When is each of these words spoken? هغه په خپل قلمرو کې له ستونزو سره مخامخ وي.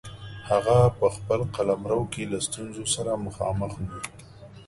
هغه 0.49 0.77
په 0.99 1.07
خپل 1.15 1.39
قلمرو 1.55 2.01
کې 2.13 2.23
له 2.31 2.37
ستونزو 2.47 2.83
سره 2.95 3.11
مخامخ 3.25 3.71
وي. 3.87 4.01